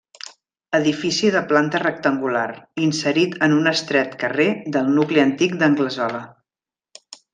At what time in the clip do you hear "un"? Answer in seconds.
3.59-3.73